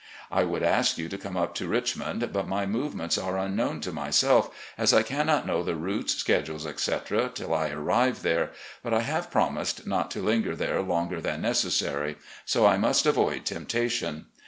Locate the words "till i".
7.31-7.69